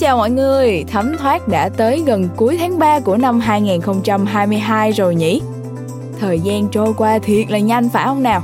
chào 0.00 0.16
mọi 0.16 0.30
người, 0.30 0.84
thấm 0.88 1.16
thoát 1.16 1.48
đã 1.48 1.68
tới 1.68 2.02
gần 2.06 2.28
cuối 2.36 2.56
tháng 2.56 2.78
3 2.78 3.00
của 3.00 3.16
năm 3.16 3.40
2022 3.40 4.92
rồi 4.92 5.14
nhỉ? 5.14 5.40
Thời 6.20 6.40
gian 6.40 6.68
trôi 6.68 6.94
qua 6.96 7.18
thiệt 7.18 7.50
là 7.50 7.58
nhanh 7.58 7.88
phải 7.88 8.04
không 8.04 8.22
nào? 8.22 8.42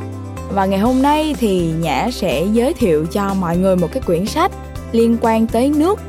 Và 0.53 0.67
ngày 0.67 0.79
hôm 0.79 1.03
nay 1.03 1.35
thì 1.39 1.73
Nhã 1.81 2.09
sẽ 2.13 2.45
giới 2.53 2.75
thiệu 2.75 3.07
cho 3.13 3.35
mọi 3.35 3.57
người 3.57 3.77
một 3.77 3.89
cái 3.93 4.03
quyển 4.07 4.27
sách 4.27 4.53
liên 4.93 5.17
quan 5.21 5.47
tới 5.47 5.69
nước. 5.69 6.01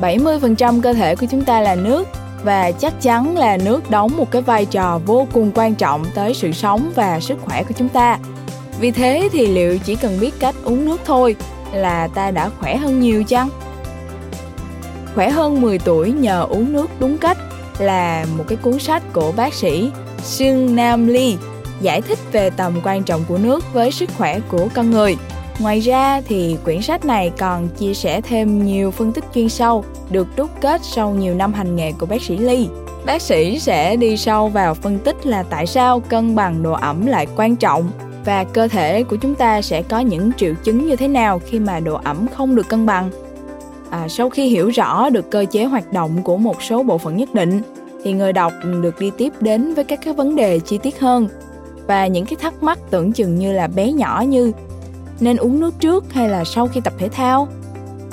70% 0.00 0.80
cơ 0.80 0.92
thể 0.92 1.16
của 1.16 1.26
chúng 1.30 1.44
ta 1.44 1.60
là 1.60 1.74
nước 1.74 2.08
và 2.44 2.70
chắc 2.70 3.00
chắn 3.00 3.38
là 3.38 3.56
nước 3.56 3.90
đóng 3.90 4.16
một 4.16 4.30
cái 4.30 4.42
vai 4.42 4.66
trò 4.66 5.00
vô 5.06 5.26
cùng 5.32 5.50
quan 5.54 5.74
trọng 5.74 6.04
tới 6.14 6.34
sự 6.34 6.52
sống 6.52 6.92
và 6.94 7.20
sức 7.20 7.38
khỏe 7.40 7.62
của 7.62 7.74
chúng 7.76 7.88
ta. 7.88 8.18
Vì 8.80 8.90
thế 8.90 9.28
thì 9.32 9.46
liệu 9.46 9.78
chỉ 9.78 9.96
cần 9.96 10.20
biết 10.20 10.34
cách 10.38 10.54
uống 10.64 10.84
nước 10.84 11.00
thôi 11.04 11.36
là 11.72 12.08
ta 12.14 12.30
đã 12.30 12.50
khỏe 12.60 12.76
hơn 12.76 13.00
nhiều 13.00 13.24
chăng? 13.24 13.48
Khỏe 15.14 15.30
hơn 15.30 15.60
10 15.60 15.78
tuổi 15.78 16.12
nhờ 16.12 16.46
uống 16.50 16.72
nước 16.72 16.90
đúng 17.00 17.18
cách 17.18 17.38
là 17.78 18.26
một 18.38 18.44
cái 18.48 18.58
cuốn 18.62 18.78
sách 18.78 19.02
của 19.12 19.32
bác 19.36 19.54
sĩ 19.54 19.90
Sương 20.22 20.76
Nam 20.76 21.06
Ly 21.06 21.36
giải 21.80 22.02
thích 22.02 22.18
về 22.32 22.50
tầm 22.50 22.80
quan 22.84 23.02
trọng 23.02 23.24
của 23.28 23.38
nước 23.38 23.64
với 23.72 23.90
sức 23.90 24.10
khỏe 24.18 24.40
của 24.48 24.68
con 24.74 24.90
người. 24.90 25.16
Ngoài 25.58 25.80
ra 25.80 26.20
thì 26.20 26.56
quyển 26.64 26.82
sách 26.82 27.04
này 27.04 27.32
còn 27.38 27.68
chia 27.68 27.94
sẻ 27.94 28.20
thêm 28.20 28.64
nhiều 28.64 28.90
phân 28.90 29.12
tích 29.12 29.24
chuyên 29.34 29.48
sâu 29.48 29.84
được 30.10 30.26
đúc 30.36 30.50
kết 30.60 30.80
sau 30.84 31.10
nhiều 31.10 31.34
năm 31.34 31.52
hành 31.52 31.76
nghề 31.76 31.92
của 31.92 32.06
bác 32.06 32.22
sĩ 32.22 32.38
Ly. 32.38 32.68
Bác 33.06 33.22
sĩ 33.22 33.60
sẽ 33.60 33.96
đi 33.96 34.16
sâu 34.16 34.48
vào 34.48 34.74
phân 34.74 34.98
tích 34.98 35.26
là 35.26 35.42
tại 35.42 35.66
sao 35.66 36.00
cân 36.00 36.34
bằng 36.34 36.62
độ 36.62 36.72
ẩm 36.72 37.06
lại 37.06 37.26
quan 37.36 37.56
trọng 37.56 37.90
và 38.24 38.44
cơ 38.44 38.68
thể 38.68 39.02
của 39.02 39.16
chúng 39.16 39.34
ta 39.34 39.62
sẽ 39.62 39.82
có 39.82 39.98
những 39.98 40.32
triệu 40.36 40.54
chứng 40.64 40.86
như 40.86 40.96
thế 40.96 41.08
nào 41.08 41.40
khi 41.46 41.58
mà 41.58 41.80
độ 41.80 42.00
ẩm 42.04 42.26
không 42.36 42.54
được 42.54 42.68
cân 42.68 42.86
bằng. 42.86 43.10
À, 43.94 44.08
sau 44.08 44.30
khi 44.30 44.48
hiểu 44.48 44.68
rõ 44.68 45.10
được 45.10 45.30
cơ 45.30 45.44
chế 45.50 45.64
hoạt 45.64 45.92
động 45.92 46.22
của 46.22 46.36
một 46.36 46.62
số 46.62 46.82
bộ 46.82 46.98
phận 46.98 47.16
nhất 47.16 47.34
định 47.34 47.62
thì 48.04 48.12
người 48.12 48.32
đọc 48.32 48.52
được 48.82 49.00
đi 49.00 49.10
tiếp 49.18 49.32
đến 49.40 49.74
với 49.74 49.84
các 49.84 49.98
cái 50.04 50.14
vấn 50.14 50.36
đề 50.36 50.58
chi 50.58 50.78
tiết 50.78 51.00
hơn. 51.00 51.28
Và 51.86 52.06
những 52.06 52.26
cái 52.26 52.36
thắc 52.40 52.62
mắc 52.62 52.78
tưởng 52.90 53.12
chừng 53.12 53.38
như 53.38 53.52
là 53.52 53.66
bé 53.66 53.92
nhỏ 53.92 54.24
như 54.28 54.52
nên 55.20 55.36
uống 55.36 55.60
nước 55.60 55.74
trước 55.80 56.12
hay 56.12 56.28
là 56.28 56.44
sau 56.44 56.66
khi 56.66 56.80
tập 56.80 56.92
thể 56.98 57.08
thao? 57.08 57.48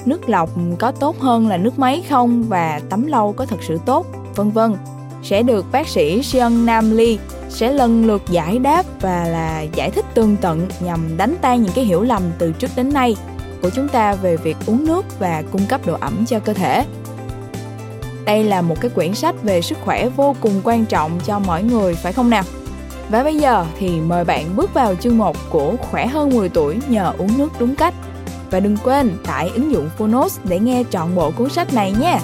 Nước 0.06 0.30
lọc 0.30 0.50
có 0.80 0.92
tốt 0.92 1.20
hơn 1.20 1.48
là 1.48 1.58
nước 1.58 1.80
máy 1.80 2.04
không? 2.09 2.44
Và 2.44 2.82
tắm 2.90 3.08
lâu 3.08 3.34
có 3.34 3.46
thật 3.46 3.59
sự 3.68 3.80
tốt? 3.86 4.06
Vân 4.36 4.52
vân. 4.52 4.76
Sẽ 5.24 5.44
được 5.44 5.66
bác 5.72 5.88
sĩ 5.88 6.24
Sean 6.24 6.66
Nam 6.66 6.98
Lee 6.98 7.16
sẽ 7.50 7.72
lần 7.72 8.06
lượt 8.06 8.22
giải 8.30 8.59
đáp 8.59 8.84
và 9.02 9.28
là 9.28 9.62
giải 9.62 9.92
thích 9.92 10.06
tương 10.14 10.36
tận 10.42 10.68
nhằm 10.80 11.18
đánh 11.18 11.36
tan 11.42 11.64
những 11.64 11.74
cái 11.76 11.86
hiểu 11.86 12.02
lầm 12.02 12.22
từ 12.40 12.52
trước 12.52 12.72
đến 12.76 12.94
nay 12.94 13.16
của 13.62 13.70
chúng 13.70 13.88
ta 13.88 14.14
về 14.14 14.38
việc 14.38 14.58
uống 14.66 14.86
nước 14.88 15.20
và 15.20 15.44
cung 15.52 15.66
cấp 15.66 15.81
độ 15.86 15.98
ẩm 16.00 16.26
cho 16.28 16.40
cơ 16.40 16.54
thể. 16.54 16.86
Đây 18.26 18.44
là 18.44 18.62
một 18.62 18.81
cái 18.81 18.92
quyển 18.95 19.14
sách 19.14 19.44
về 19.44 19.62
sức 19.62 19.78
khỏe 19.86 20.09
vô 20.09 20.36
cùng 20.42 20.62
quan 20.64 20.86
trọng 20.86 21.20
cho 21.26 21.40
mọi 21.40 21.64
người, 21.64 21.95
phải 21.95 22.14
không 22.14 22.30
nào? 22.30 22.44
Và 23.09 23.23
bây 23.23 23.36
giờ 23.36 23.66
thì 23.80 24.02
mời 24.02 24.23
bạn 24.26 24.56
bước 24.56 24.73
vào 24.73 24.95
chương 24.95 25.18
1 25.18 25.38
của 25.50 25.76
khỏe 25.78 26.08
hơn 26.08 26.30
10 26.30 26.50
tuổi 26.50 26.80
nhờ 26.88 27.14
uống 27.18 27.38
nước 27.38 27.50
đúng 27.59 27.76
cách. 27.76 27.94
Và 28.52 28.59
đừng 28.59 28.78
quên 28.84 29.18
tải 29.26 29.52
ứng 29.56 29.72
dụng 29.72 29.90
Phonos 29.98 30.40
để 30.44 30.59
nghe 30.59 30.84
trọn 30.90 31.16
bộ 31.16 31.31
cuốn 31.31 31.50
sách 31.50 31.73
này 31.73 31.94
nhé. 32.00 32.20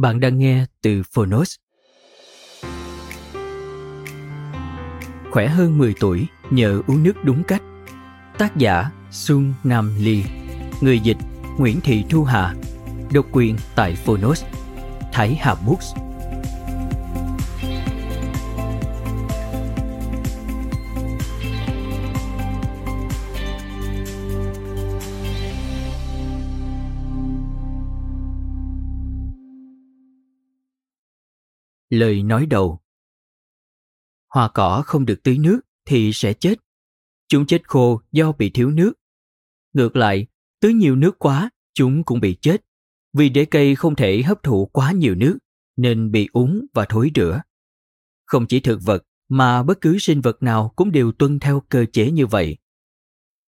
Bạn 0.00 0.20
đang 0.20 0.38
nghe 0.38 0.64
từ 0.82 1.02
Phonos. 1.12 1.54
Khỏe 5.30 5.48
hơn 5.48 5.78
10 5.78 5.94
tuổi, 6.00 6.26
nhờ 6.50 6.82
uống 6.86 7.02
nước 7.02 7.12
đúng 7.24 7.42
cách. 7.44 7.62
Tác 8.38 8.56
giả 8.56 8.90
Sun 9.10 9.52
Nam 9.64 9.94
Ly 9.98 10.24
Người 10.80 11.00
dịch 11.00 11.16
Nguyễn 11.58 11.80
Thị 11.80 12.04
Thu 12.10 12.24
Hà 12.24 12.54
Độc 13.12 13.26
quyền 13.32 13.56
tại 13.74 13.96
Phonos 13.96 14.44
Thái 15.12 15.38
Hà 15.40 15.54
Books 15.66 15.86
Lời 31.90 32.22
nói 32.22 32.46
đầu 32.46 32.80
Hoa 34.28 34.50
cỏ 34.54 34.82
không 34.86 35.06
được 35.06 35.22
tưới 35.22 35.38
nước 35.38 35.60
thì 35.84 36.10
sẽ 36.12 36.32
chết. 36.32 36.54
Chúng 37.28 37.46
chết 37.46 37.68
khô 37.68 38.00
do 38.12 38.32
bị 38.32 38.50
thiếu 38.50 38.70
nước. 38.70 38.92
Ngược 39.72 39.96
lại, 39.96 40.26
tưới 40.60 40.72
nhiều 40.72 40.96
nước 40.96 41.18
quá, 41.18 41.50
chúng 41.74 42.04
cũng 42.04 42.20
bị 42.20 42.36
chết. 42.40 42.64
Vì 43.12 43.28
để 43.28 43.44
cây 43.44 43.74
không 43.74 43.96
thể 43.96 44.22
hấp 44.22 44.42
thụ 44.42 44.66
quá 44.66 44.92
nhiều 44.92 45.14
nước, 45.14 45.38
nên 45.76 46.10
bị 46.10 46.28
úng 46.32 46.66
và 46.74 46.86
thối 46.88 47.10
rữa. 47.14 47.42
Không 48.26 48.46
chỉ 48.46 48.60
thực 48.60 48.80
vật, 48.82 49.04
mà 49.28 49.62
bất 49.62 49.80
cứ 49.80 49.98
sinh 49.98 50.20
vật 50.20 50.42
nào 50.42 50.72
cũng 50.76 50.92
đều 50.92 51.12
tuân 51.12 51.38
theo 51.38 51.62
cơ 51.68 51.84
chế 51.92 52.10
như 52.10 52.26
vậy. 52.26 52.56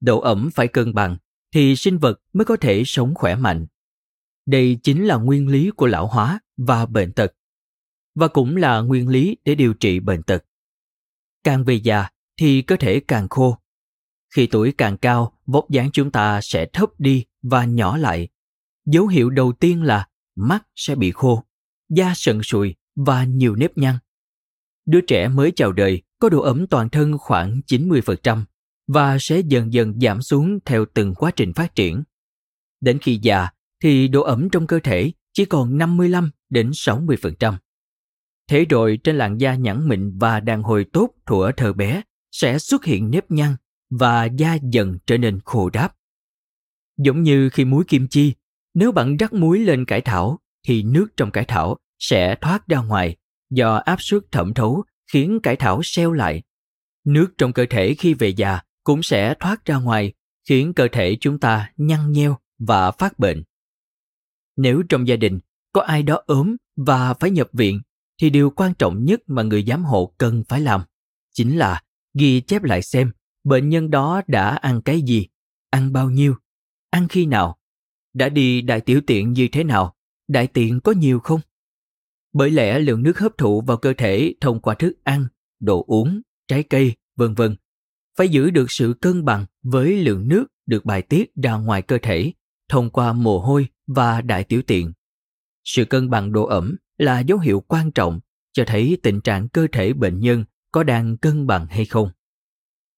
Độ 0.01 0.21
ẩm 0.21 0.51
phải 0.55 0.69
cân 0.69 0.95
bằng, 0.95 1.17
thì 1.55 1.77
sinh 1.77 1.99
vật 1.99 2.21
mới 2.33 2.45
có 2.45 2.57
thể 2.57 2.83
sống 2.87 3.15
khỏe 3.15 3.37
mạnh. 3.37 3.67
Đây 4.47 4.79
chính 4.83 5.05
là 5.05 5.17
nguyên 5.17 5.49
lý 5.49 5.71
của 5.71 5.87
lão 5.87 6.07
hóa 6.07 6.41
và 6.57 6.87
bệnh 6.87 7.13
tật 7.13 7.33
và 8.15 8.29
cũng 8.29 8.57
là 8.57 8.81
nguyên 8.81 9.09
lý 9.09 9.37
để 9.45 9.55
điều 9.55 9.75
trị 9.75 10.01
bệnh 10.01 10.23
tật. 10.23 10.45
Càng 11.45 11.65
về 11.65 11.75
già 11.75 12.09
thì 12.37 12.63
cơ 12.63 12.77
thể 12.77 13.01
càng 13.09 13.29
khô. 13.29 13.59
Khi 14.35 14.47
tuổi 14.47 14.73
càng 14.79 14.97
cao, 14.97 15.39
vóc 15.47 15.71
dáng 15.71 15.91
chúng 15.93 16.11
ta 16.11 16.41
sẽ 16.43 16.67
thấp 16.73 16.89
đi 16.99 17.25
và 17.43 17.65
nhỏ 17.65 17.97
lại. 17.97 18.29
Dấu 18.87 19.07
hiệu 19.07 19.31
đầu 19.31 19.53
tiên 19.53 19.83
là 19.83 20.09
mắt 20.37 20.67
sẽ 20.75 20.95
bị 20.95 21.13
khô, 21.13 21.45
da 21.89 22.13
sần 22.17 22.43
sùi 22.43 22.75
và 22.97 23.25
nhiều 23.25 23.57
nếp 23.57 23.79
nhăn. 23.79 23.95
Đứa 24.87 25.01
trẻ 25.01 25.29
mới 25.29 25.53
chào 25.57 25.73
đời 25.73 26.03
có 26.19 26.29
độ 26.29 26.43
ẩm 26.43 26.67
toàn 26.67 26.89
thân 26.89 27.19
khoảng 27.19 27.61
90% 27.67 28.45
và 28.87 29.17
sẽ 29.21 29.41
dần 29.41 29.73
dần 29.73 30.01
giảm 30.01 30.23
xuống 30.23 30.59
theo 30.65 30.85
từng 30.95 31.15
quá 31.15 31.31
trình 31.31 31.53
phát 31.53 31.75
triển. 31.75 32.03
Đến 32.81 32.99
khi 32.99 33.19
già 33.23 33.49
thì 33.83 34.09
độ 34.09 34.23
ẩm 34.23 34.49
trong 34.53 34.67
cơ 34.67 34.79
thể 34.83 35.13
chỉ 35.33 35.45
còn 35.45 35.79
55 35.79 36.31
đến 36.51 36.71
60%. 36.71 37.55
Thế 38.49 38.65
rồi 38.65 38.99
trên 39.05 39.17
làn 39.17 39.39
da 39.39 39.55
nhẵn 39.55 39.89
mịn 39.89 40.19
và 40.19 40.41
đàn 40.41 40.63
hồi 40.63 40.87
tốt 40.93 41.11
thuở 41.27 41.51
thơ 41.57 41.73
bé 41.73 42.03
sẽ 42.31 42.59
xuất 42.59 42.85
hiện 42.85 43.11
nếp 43.11 43.31
nhăn 43.31 43.57
và 43.91 44.25
da 44.25 44.57
dần 44.63 44.99
trở 45.07 45.19
nên 45.19 45.41
khô 45.45 45.71
đáp. 45.71 45.97
Giống 46.99 47.23
như 47.23 47.51
khi 47.51 47.65
muối 47.65 47.85
kim 47.85 48.09
chi, 48.09 48.35
nếu 48.75 48.93
bạn 48.93 49.17
rắc 49.17 49.33
muối 49.33 49.59
lên 49.59 49.85
cải 49.85 50.01
thảo 50.01 50.39
thì 50.67 50.83
nước 50.83 51.07
trong 51.17 51.31
cải 51.31 51.45
thảo 51.45 51.77
sẽ 51.99 52.37
thoát 52.41 52.69
ra 52.69 52.79
ngoài 52.79 53.17
do 53.51 53.75
áp 53.77 53.97
suất 54.03 54.23
thẩm 54.33 54.55
thấu 54.55 54.85
khiến 55.13 55.41
cải 55.43 55.57
thảo 55.57 55.81
seo 55.83 56.13
lại. 56.13 56.43
Nước 57.05 57.29
trong 57.39 57.53
cơ 57.53 57.67
thể 57.71 57.95
khi 57.95 58.15
về 58.15 58.29
già 58.29 58.61
cũng 58.85 59.03
sẽ 59.03 59.35
thoát 59.41 59.65
ra 59.65 59.77
ngoài 59.77 60.13
khiến 60.49 60.75
cơ 60.75 60.89
thể 60.93 61.17
chúng 61.21 61.39
ta 61.39 61.73
nhăn 61.77 62.13
nheo 62.13 62.39
và 62.59 62.91
phát 62.91 63.19
bệnh. 63.19 63.43
Nếu 64.57 64.83
trong 64.89 65.09
gia 65.09 65.17
đình 65.17 65.41
có 65.73 65.81
ai 65.81 66.03
đó 66.03 66.23
ốm 66.27 66.57
và 66.77 67.15
phải 67.15 67.31
nhập 67.31 67.49
viện 67.53 67.81
thì 68.23 68.31
điều 68.31 68.51
quan 68.51 68.75
trọng 68.75 69.05
nhất 69.05 69.21
mà 69.27 69.43
người 69.43 69.65
giám 69.69 69.85
hộ 69.85 70.15
cần 70.19 70.43
phải 70.49 70.61
làm 70.61 70.81
chính 71.33 71.57
là 71.57 71.83
ghi 72.15 72.41
chép 72.41 72.63
lại 72.63 72.83
xem 72.83 73.13
bệnh 73.45 73.69
nhân 73.69 73.91
đó 73.91 74.23
đã 74.27 74.49
ăn 74.49 74.83
cái 74.83 75.03
gì, 75.03 75.27
ăn 75.71 75.93
bao 75.93 76.11
nhiêu, 76.11 76.35
ăn 76.91 77.09
khi 77.09 77.27
nào, 77.27 77.59
đã 78.15 78.29
đi 78.29 78.63
đại 78.63 78.81
tiểu 78.81 79.01
tiện 79.07 79.33
như 79.33 79.49
thế 79.53 79.65
nào, 79.65 79.95
đại 80.29 80.47
tiện 80.47 80.81
có 80.81 80.93
nhiều 80.93 81.21
không? 81.21 81.41
Bởi 82.33 82.51
lẽ 82.51 82.79
lượng 82.79 83.03
nước 83.03 83.19
hấp 83.19 83.39
thụ 83.39 83.61
vào 83.61 83.77
cơ 83.77 83.93
thể 83.99 84.35
thông 84.41 84.61
qua 84.61 84.75
thức 84.75 84.93
ăn, 85.05 85.27
đồ 85.61 85.85
uống, 85.87 86.21
trái 86.49 86.63
cây, 86.63 86.95
vân 87.17 87.35
vân 87.35 87.57
phải 88.19 88.29
giữ 88.29 88.51
được 88.51 88.71
sự 88.71 88.95
cân 89.01 89.25
bằng 89.25 89.47
với 89.63 89.97
lượng 89.97 90.29
nước 90.29 90.47
được 90.67 90.85
bài 90.85 91.03
tiết 91.03 91.35
ra 91.43 91.57
ngoài 91.57 91.83
cơ 91.83 91.99
thể 92.03 92.33
thông 92.69 92.91
qua 92.91 93.13
mồ 93.13 93.39
hôi 93.39 93.67
và 93.87 94.21
đại 94.21 94.45
tiểu 94.45 94.63
tiện. 94.67 94.93
Sự 95.65 95.85
cân 95.85 96.11
bằng 96.11 96.33
độ 96.33 96.47
ẩm 96.47 96.77
là 97.03 97.21
dấu 97.21 97.39
hiệu 97.39 97.61
quan 97.61 97.91
trọng 97.91 98.21
cho 98.53 98.65
thấy 98.67 98.99
tình 99.03 99.21
trạng 99.21 99.49
cơ 99.49 99.67
thể 99.73 99.93
bệnh 99.93 100.21
nhân 100.21 100.45
có 100.73 100.83
đang 100.83 101.17
cân 101.17 101.47
bằng 101.47 101.67
hay 101.67 101.85
không. 101.85 102.11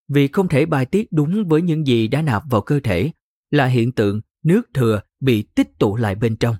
Vì 0.08 0.28
không 0.28 0.48
thể 0.48 0.66
bài 0.66 0.86
tiết 0.86 1.12
đúng 1.12 1.48
với 1.48 1.62
những 1.62 1.86
gì 1.86 2.08
đã 2.08 2.22
nạp 2.22 2.42
vào 2.50 2.60
cơ 2.60 2.80
thể 2.84 3.10
là 3.50 3.66
hiện 3.66 3.92
tượng 3.92 4.20
nước 4.42 4.62
thừa 4.74 5.00
bị 5.20 5.42
tích 5.42 5.78
tụ 5.78 5.96
lại 5.96 6.14
bên 6.14 6.36
trong. 6.36 6.56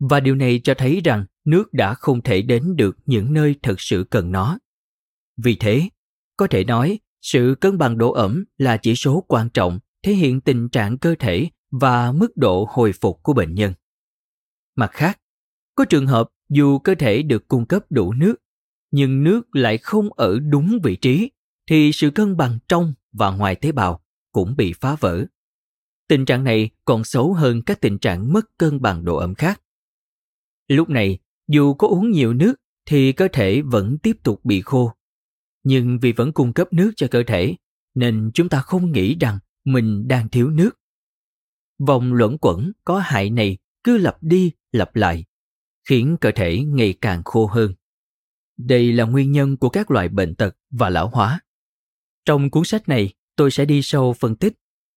Và 0.00 0.20
điều 0.20 0.34
này 0.34 0.60
cho 0.64 0.74
thấy 0.74 1.00
rằng 1.04 1.24
nước 1.44 1.72
đã 1.72 1.94
không 1.94 2.22
thể 2.22 2.42
đến 2.42 2.76
được 2.76 2.96
những 3.06 3.32
nơi 3.32 3.54
thật 3.62 3.80
sự 3.80 4.04
cần 4.10 4.32
nó. 4.32 4.58
Vì 5.36 5.56
thế, 5.56 5.88
có 6.36 6.46
thể 6.46 6.64
nói 6.64 6.98
sự 7.22 7.54
cân 7.60 7.78
bằng 7.78 7.98
độ 7.98 8.12
ẩm 8.12 8.44
là 8.58 8.76
chỉ 8.76 8.94
số 8.94 9.24
quan 9.28 9.50
trọng 9.50 9.78
thể 10.02 10.12
hiện 10.12 10.40
tình 10.40 10.68
trạng 10.68 10.98
cơ 10.98 11.14
thể 11.18 11.50
và 11.70 12.12
mức 12.12 12.36
độ 12.36 12.66
hồi 12.70 12.92
phục 13.00 13.22
của 13.22 13.32
bệnh 13.32 13.54
nhân. 13.54 13.72
Mặt 14.76 14.90
khác, 14.92 15.18
có 15.74 15.84
trường 15.84 16.06
hợp 16.06 16.28
dù 16.50 16.78
cơ 16.78 16.94
thể 16.94 17.22
được 17.22 17.48
cung 17.48 17.66
cấp 17.66 17.84
đủ 17.90 18.12
nước, 18.12 18.34
nhưng 18.90 19.24
nước 19.24 19.56
lại 19.56 19.78
không 19.78 20.12
ở 20.12 20.38
đúng 20.38 20.78
vị 20.82 20.96
trí 20.96 21.30
thì 21.66 21.92
sự 21.92 22.10
cân 22.10 22.36
bằng 22.36 22.58
trong 22.68 22.94
và 23.12 23.30
ngoài 23.30 23.54
tế 23.54 23.72
bào 23.72 24.00
cũng 24.32 24.56
bị 24.56 24.72
phá 24.80 24.96
vỡ. 25.00 25.24
Tình 26.08 26.24
trạng 26.24 26.44
này 26.44 26.70
còn 26.84 27.04
xấu 27.04 27.32
hơn 27.32 27.62
các 27.62 27.80
tình 27.80 27.98
trạng 27.98 28.32
mất 28.32 28.58
cân 28.58 28.80
bằng 28.80 29.04
độ 29.04 29.16
ẩm 29.16 29.34
khác. 29.34 29.62
Lúc 30.68 30.88
này, 30.88 31.18
dù 31.48 31.74
có 31.74 31.88
uống 31.88 32.10
nhiều 32.10 32.34
nước 32.34 32.54
thì 32.86 33.12
cơ 33.12 33.28
thể 33.32 33.62
vẫn 33.62 33.98
tiếp 33.98 34.16
tục 34.22 34.44
bị 34.44 34.60
khô. 34.60 34.92
Nhưng 35.62 35.98
vì 35.98 36.12
vẫn 36.12 36.32
cung 36.32 36.52
cấp 36.52 36.72
nước 36.72 36.92
cho 36.96 37.06
cơ 37.10 37.22
thể, 37.26 37.54
nên 37.94 38.30
chúng 38.34 38.48
ta 38.48 38.60
không 38.60 38.92
nghĩ 38.92 39.16
rằng 39.20 39.38
mình 39.64 40.08
đang 40.08 40.28
thiếu 40.28 40.50
nước. 40.50 40.70
Vòng 41.86 42.12
luẩn 42.12 42.38
quẩn 42.38 42.72
có 42.84 42.98
hại 42.98 43.30
này 43.30 43.58
cứ 43.84 43.98
lặp 43.98 44.16
đi 44.20 44.52
lặp 44.72 44.96
lại, 44.96 45.24
khiến 45.90 46.16
cơ 46.20 46.30
thể 46.30 46.62
ngày 46.62 46.94
càng 47.00 47.22
khô 47.24 47.46
hơn. 47.46 47.74
Đây 48.56 48.92
là 48.92 49.04
nguyên 49.04 49.32
nhân 49.32 49.56
của 49.56 49.68
các 49.68 49.90
loại 49.90 50.08
bệnh 50.08 50.34
tật 50.34 50.56
và 50.70 50.90
lão 50.90 51.08
hóa. 51.08 51.40
Trong 52.24 52.50
cuốn 52.50 52.64
sách 52.64 52.88
này, 52.88 53.12
tôi 53.36 53.50
sẽ 53.50 53.64
đi 53.64 53.82
sâu 53.82 54.12
phân 54.12 54.36
tích 54.36 54.52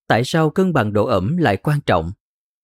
tại 0.08 0.24
sao 0.26 0.50
cân 0.50 0.74
bằng 0.74 0.94
độ 0.94 1.06
ẩm 1.06 1.38
lại 1.38 1.58
quan 1.58 1.80
trọng 1.82 2.12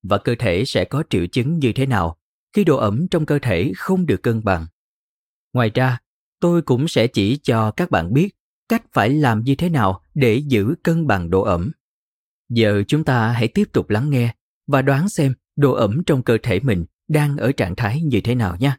và 0.03 0.17
cơ 0.17 0.35
thể 0.39 0.65
sẽ 0.65 0.85
có 0.85 1.03
triệu 1.09 1.25
chứng 1.27 1.59
như 1.59 1.71
thế 1.75 1.85
nào 1.85 2.17
khi 2.53 2.63
độ 2.63 2.77
ẩm 2.77 3.07
trong 3.11 3.25
cơ 3.25 3.39
thể 3.39 3.71
không 3.77 4.05
được 4.05 4.23
cân 4.23 4.43
bằng. 4.43 4.65
Ngoài 5.53 5.71
ra, 5.73 5.97
tôi 6.39 6.61
cũng 6.61 6.87
sẽ 6.87 7.07
chỉ 7.07 7.37
cho 7.43 7.71
các 7.71 7.91
bạn 7.91 8.13
biết 8.13 8.35
cách 8.67 8.83
phải 8.93 9.09
làm 9.09 9.43
như 9.43 9.55
thế 9.55 9.69
nào 9.69 10.03
để 10.13 10.35
giữ 10.35 10.75
cân 10.83 11.07
bằng 11.07 11.29
độ 11.29 11.41
ẩm. 11.41 11.71
Giờ 12.49 12.83
chúng 12.87 13.03
ta 13.03 13.31
hãy 13.31 13.47
tiếp 13.47 13.69
tục 13.73 13.89
lắng 13.89 14.09
nghe 14.09 14.35
và 14.67 14.81
đoán 14.81 15.09
xem 15.09 15.33
độ 15.55 15.73
ẩm 15.73 16.03
trong 16.05 16.23
cơ 16.23 16.37
thể 16.43 16.59
mình 16.59 16.85
đang 17.09 17.37
ở 17.37 17.51
trạng 17.51 17.75
thái 17.75 18.01
như 18.01 18.21
thế 18.23 18.35
nào 18.35 18.57
nhé. 18.59 18.71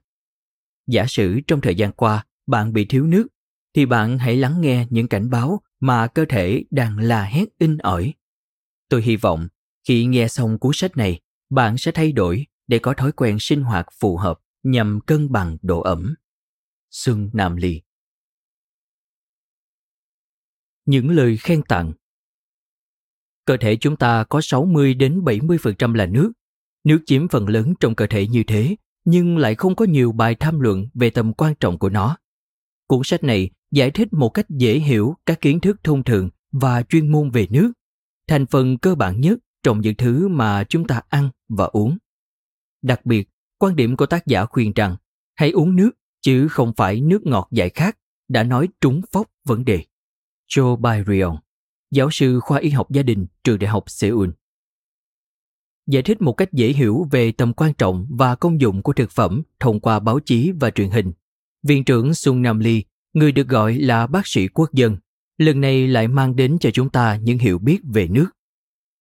Giả 0.87 1.07
sử 1.09 1.41
trong 1.47 1.61
thời 1.61 1.75
gian 1.75 1.93
qua 1.93 2.27
bạn 2.47 2.73
bị 2.73 2.85
thiếu 2.85 3.07
nước 3.07 3.27
thì 3.75 3.87
bạn 3.87 4.19
hãy 4.19 4.37
lắng 4.37 4.61
nghe 4.61 4.87
những 4.91 5.09
cảnh 5.09 5.31
báo 5.31 5.61
mà 5.81 6.07
cơ 6.07 6.25
thể 6.29 6.65
đang 6.71 6.99
la 6.99 7.25
hét 7.25 7.45
in 7.59 7.79
ỏi. 7.79 8.15
Tôi 8.89 9.03
hy 9.03 9.17
vọng 9.17 9.49
khi 9.89 10.07
nghe 10.07 10.29
xong 10.29 10.59
cuốn 10.59 10.73
sách 10.75 10.97
này, 10.97 11.21
bạn 11.51 11.79
sẽ 11.79 11.93
thay 11.93 12.13
đổi 12.13 12.47
để 12.67 12.79
có 12.79 12.95
thói 12.95 13.13
quen 13.13 13.37
sinh 13.41 13.63
hoạt 13.63 13.87
phù 14.01 14.17
hợp 14.17 14.41
nhằm 14.63 15.01
cân 15.07 15.33
bằng 15.33 15.57
độ 15.63 15.81
ẩm. 15.81 16.15
Xuân 16.91 17.31
Nam 17.33 17.57
Ly 17.57 17.83
Những 20.85 21.11
lời 21.11 21.37
khen 21.37 21.63
tặng 21.63 21.93
Cơ 23.45 23.57
thể 23.61 23.77
chúng 23.81 23.97
ta 23.97 24.25
có 24.29 24.41
60 24.43 24.95
đến 24.95 25.21
70% 25.21 25.95
là 25.95 26.07
nước. 26.07 26.33
Nước 26.85 27.01
chiếm 27.07 27.29
phần 27.29 27.49
lớn 27.49 27.75
trong 27.81 27.95
cơ 27.95 28.07
thể 28.07 28.27
như 28.27 28.43
thế, 28.47 28.77
nhưng 29.05 29.39
lại 29.39 29.55
không 29.55 29.75
có 29.75 29.85
nhiều 29.85 30.13
bài 30.13 30.35
tham 30.35 30.61
luận 30.61 30.87
về 30.95 31.11
tầm 31.11 31.33
quan 31.33 31.55
trọng 31.61 31.79
của 31.79 31.89
nó. 31.89 32.17
Cuốn 32.87 33.01
sách 33.05 33.25
này 33.25 33.51
giải 33.71 33.91
thích 33.91 34.13
một 34.13 34.29
cách 34.29 34.47
dễ 34.49 34.79
hiểu 34.79 35.17
các 35.27 35.41
kiến 35.41 35.61
thức 35.61 35.81
thông 35.85 36.05
thường 36.05 36.31
và 36.53 36.83
chuyên 36.83 37.13
môn 37.13 37.31
về 37.31 37.47
nước, 37.51 37.73
thành 38.29 38.47
phần 38.47 38.79
cơ 38.79 38.95
bản 38.95 39.21
nhất 39.21 39.39
trong 39.63 39.81
những 39.81 39.95
thứ 39.95 40.29
mà 40.29 40.65
chúng 40.65 40.87
ta 40.87 41.03
ăn 41.09 41.31
và 41.49 41.65
uống. 41.65 41.99
Đặc 42.83 43.07
biệt, 43.07 43.29
quan 43.59 43.77
điểm 43.77 43.97
của 43.97 44.07
tác 44.07 44.27
giả 44.27 44.45
khuyên 44.45 44.73
rằng 44.73 44.97
hãy 45.35 45.51
uống 45.51 45.77
nước 45.77 45.91
chứ 46.23 46.49
không 46.49 46.73
phải 46.77 47.01
nước 47.01 47.27
ngọt 47.27 47.49
giải 47.51 47.71
khát, 47.71 47.99
đã 48.29 48.43
nói 48.43 48.69
trúng 48.81 49.01
phóc 49.13 49.31
vấn 49.45 49.65
đề. 49.65 49.85
Joe 50.49 50.77
Byrion, 50.77 51.37
giáo 51.91 52.09
sư 52.11 52.41
khoa 52.41 52.59
y 52.59 52.71
học 52.71 52.91
gia 52.91 53.03
đình 53.03 53.27
trường 53.45 53.59
đại 53.59 53.71
học 53.71 53.85
Seoul. 53.87 54.29
Giải 55.91 56.03
thích 56.03 56.23
một 56.23 56.33
cách 56.33 56.53
dễ 56.53 56.69
hiểu 56.69 57.07
về 57.11 57.33
tầm 57.33 57.53
quan 57.53 57.75
trọng 57.75 58.07
và 58.11 58.35
công 58.35 58.61
dụng 58.61 58.83
của 58.83 58.93
thực 58.93 59.11
phẩm 59.11 59.43
thông 59.61 59.81
qua 59.81 59.99
báo 59.99 60.21
chí 60.21 60.53
và 60.61 60.71
truyền 60.71 60.91
hình. 60.91 61.13
Viện 61.63 61.85
trưởng 61.85 62.15
Sun 62.15 62.43
Nam 62.43 62.59
Lee, 62.59 62.81
người 63.13 63.33
được 63.33 63.49
gọi 63.49 63.75
là 63.75 64.07
bác 64.07 64.27
sĩ 64.27 64.49
quốc 64.49 64.73
dân, 64.73 64.97
lần 65.39 65.61
này 65.61 65.89
lại 65.89 66.09
mang 66.09 66.37
đến 66.37 66.59
cho 66.61 66.71
chúng 66.71 66.91
ta 66.91 67.17
những 67.17 67.39
hiểu 67.39 67.59
biết 67.59 67.79
về 67.85 68.09
nước. 68.09 68.27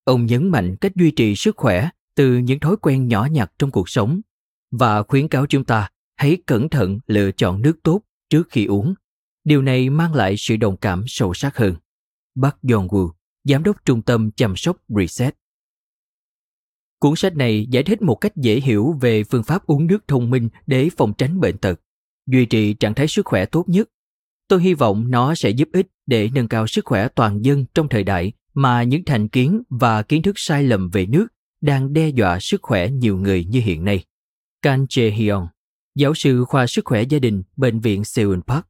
Ông 0.04 0.26
nhấn 0.26 0.50
mạnh 0.50 0.76
cách 0.82 0.96
duy 0.96 1.12
trì 1.12 1.36
sức 1.36 1.58
khỏe 1.58 1.90
từ 2.16 2.38
những 2.38 2.60
thói 2.60 2.76
quen 2.82 3.08
nhỏ 3.08 3.28
nhặt 3.32 3.52
trong 3.60 3.72
cuộc 3.72 3.90
sống 3.90 4.22
và 4.72 5.04
khuyến 5.04 5.28
cáo 5.28 5.46
chúng 5.46 5.66
ta 5.66 5.90
hãy 6.16 6.38
cẩn 6.46 6.70
thận 6.70 7.00
lựa 7.08 7.32
chọn 7.32 7.62
nước 7.62 7.80
tốt 7.84 8.02
trước 8.30 8.48
khi 8.50 8.66
uống. 8.66 8.94
Điều 9.44 9.62
này 9.62 9.90
mang 9.90 10.14
lại 10.14 10.36
sự 10.38 10.58
đồng 10.58 10.78
cảm 10.78 11.04
sâu 11.08 11.34
sắc 11.34 11.58
hơn. 11.58 11.76
Bác 12.36 12.58
Yong-woo, 12.64 13.12
giám 13.44 13.64
đốc 13.64 13.86
trung 13.86 14.02
tâm 14.02 14.32
chăm 14.32 14.56
sóc 14.56 14.78
Reset. 14.88 15.36
Cuốn 17.00 17.16
sách 17.16 17.36
này 17.36 17.68
giải 17.70 17.84
thích 17.84 18.02
một 18.02 18.16
cách 18.16 18.36
dễ 18.36 18.60
hiểu 18.60 18.98
về 19.02 19.24
phương 19.24 19.44
pháp 19.44 19.66
uống 19.66 19.88
nước 19.88 20.08
thông 20.08 20.30
minh 20.30 20.50
để 20.68 20.90
phòng 20.98 21.14
tránh 21.18 21.40
bệnh 21.40 21.58
tật, 21.58 21.82
duy 22.28 22.46
trì 22.46 22.74
trạng 22.74 22.94
thái 22.94 23.08
sức 23.08 23.26
khỏe 23.26 23.46
tốt 23.46 23.70
nhất. 23.70 23.90
Tôi 24.48 24.62
hy 24.62 24.74
vọng 24.74 25.12
nó 25.12 25.36
sẽ 25.36 25.50
giúp 25.50 25.70
ích 25.74 25.88
để 26.06 26.30
nâng 26.34 26.48
cao 26.48 26.68
sức 26.68 26.86
khỏe 26.86 27.08
toàn 27.08 27.46
dân 27.46 27.66
trong 27.74 27.90
thời 27.90 28.04
đại 28.04 28.32
mà 28.54 28.84
những 28.84 29.04
thành 29.06 29.28
kiến 29.28 29.64
và 29.70 30.02
kiến 30.04 30.22
thức 30.22 30.40
sai 30.40 30.64
lầm 30.64 30.90
về 30.90 31.06
nước 31.06 31.28
đang 31.62 31.94
đe 31.94 32.10
dọa 32.10 32.40
sức 32.40 32.62
khỏe 32.62 32.90
nhiều 32.90 33.18
người 33.18 33.46
như 33.46 33.60
hiện 33.60 33.86
nay. 33.86 34.04
Kan 34.62 34.86
Jae 34.86 35.12
Hyun, 35.12 35.48
giáo 35.96 36.14
sư 36.14 36.46
khoa 36.46 36.68
sức 36.68 36.86
khỏe 36.86 37.04
gia 37.04 37.20
đình 37.20 37.44
Bệnh 37.58 37.80
viện 37.80 38.04
Seoul 38.04 38.40
Park. 38.48 38.66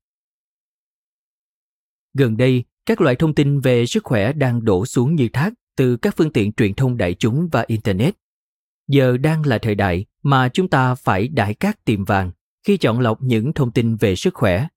Gần 2.14 2.38
đây, 2.38 2.64
các 2.86 3.02
loại 3.02 3.16
thông 3.16 3.36
tin 3.36 3.60
về 3.60 3.86
sức 3.86 4.04
khỏe 4.04 4.34
đang 4.34 4.66
đổ 4.66 4.86
xuống 4.86 5.16
như 5.16 5.30
thác 5.34 5.54
từ 5.80 5.98
các 5.98 6.18
phương 6.18 6.32
tiện 6.32 6.54
truyền 6.54 6.74
thông 6.74 6.98
đại 6.98 7.14
chúng 7.14 7.48
và 7.52 7.66
Internet. 7.68 8.16
Giờ 8.88 9.18
đang 9.18 9.46
là 9.46 9.58
thời 9.58 9.76
đại 9.76 10.06
mà 10.24 10.50
chúng 10.50 10.70
ta 10.70 10.96
phải 10.96 11.28
đại 11.28 11.54
cát 11.54 11.86
tìm 11.86 12.04
vàng 12.04 12.32
khi 12.68 12.78
chọn 12.78 13.00
lọc 13.00 13.22
những 13.22 13.54
thông 13.54 13.72
tin 13.72 13.96
về 13.96 14.16
sức 14.16 14.34
khỏe. 14.34 14.68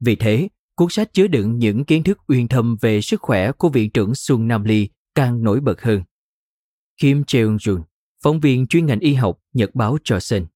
Vì 0.00 0.16
thế, 0.16 0.48
cuốn 0.74 0.88
sách 0.90 1.12
chứa 1.12 1.26
đựng 1.26 1.58
những 1.58 1.84
kiến 1.84 2.02
thức 2.02 2.18
uyên 2.26 2.48
thâm 2.48 2.76
về 2.80 3.00
sức 3.00 3.22
khỏe 3.22 3.52
của 3.52 3.68
viện 3.68 3.90
trưởng 3.90 4.14
Xuân 4.14 4.48
Nam 4.48 4.64
Ly 4.64 4.88
càng 5.14 5.42
nổi 5.42 5.60
bật 5.60 5.82
hơn. 5.82 6.02
Kim 7.00 7.24
Cheong 7.24 7.56
Jun 7.56 7.82
phóng 8.22 8.40
viên 8.40 8.66
chuyên 8.66 8.86
ngành 8.86 9.00
y 9.00 9.14
học, 9.14 9.38
Nhật 9.52 9.74
báo 9.74 9.96
Johnson. 10.04 10.46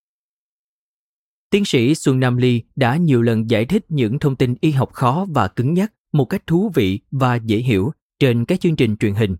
Tiến 1.50 1.64
sĩ 1.64 1.94
Xuân 1.94 2.20
Nam 2.20 2.36
Ly 2.36 2.62
đã 2.76 2.96
nhiều 2.96 3.22
lần 3.22 3.50
giải 3.50 3.64
thích 3.64 3.84
những 3.88 4.18
thông 4.18 4.36
tin 4.36 4.54
y 4.60 4.70
học 4.70 4.92
khó 4.92 5.26
và 5.30 5.48
cứng 5.48 5.74
nhắc 5.74 5.92
một 6.12 6.24
cách 6.24 6.46
thú 6.46 6.70
vị 6.74 7.00
và 7.10 7.36
dễ 7.36 7.58
hiểu 7.58 7.92
trên 8.18 8.44
các 8.44 8.60
chương 8.60 8.76
trình 8.76 8.96
truyền 8.96 9.14
hình. 9.14 9.36